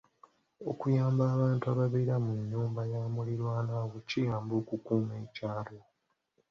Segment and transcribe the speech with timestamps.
[0.69, 5.77] Okumanya abantu ababeera mu nnyumba ya mulirwana wo kiyamba okukuuma ekyalo.